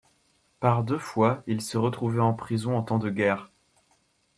[0.59, 3.51] Par deux fois il s'est retrouvé en prison en temps de guerre.